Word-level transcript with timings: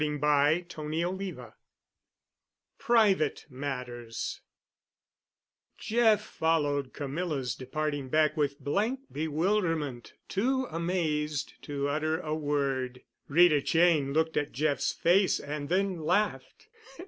*CHAPTER 0.03 0.65
XXII* 0.81 1.35
*PRIVATE 2.79 3.45
MATTERS* 3.51 4.41
Jeff 5.77 6.23
followed 6.23 6.91
Camilla's 6.91 7.53
departing 7.53 8.09
back 8.09 8.35
with 8.35 8.59
blank 8.59 9.01
bewilderment, 9.11 10.13
too 10.27 10.65
amazed 10.71 11.53
to 11.61 11.87
utter 11.87 12.19
a 12.19 12.33
word. 12.33 13.03
Rita 13.27 13.61
Cheyne 13.63 14.11
looked 14.11 14.37
at 14.37 14.51
Jeff's 14.53 14.91
face 14.91 15.39
and 15.39 15.69
then 15.69 15.99
laughed. 15.99 16.67